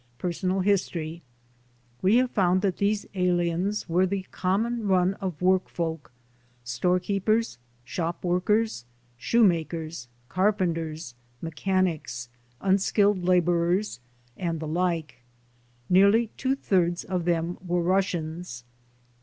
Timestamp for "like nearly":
14.67-16.31